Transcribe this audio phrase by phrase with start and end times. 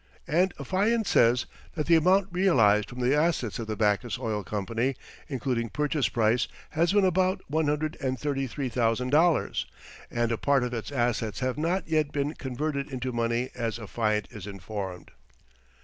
[0.27, 1.45] And affiant says
[1.75, 4.95] that the amount realized from the assets of the Backus Oil Company,
[5.27, 9.67] including purchase price, has been about one hundred and thirty three thousand dollars
[10.11, 13.77] ($133,000), and a part of its assets have not yet been converted into money as
[13.77, 15.11] affiant is informed."